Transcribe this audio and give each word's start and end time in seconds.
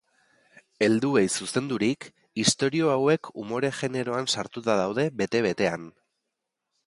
Helduei 0.85 1.23
zuzendurik, 1.41 2.07
istorio 2.45 2.89
hauek 2.95 3.29
umore 3.43 3.71
generoan 3.81 4.29
sartuta 4.37 4.77
daude 4.81 5.05
bete-betean. 5.21 5.89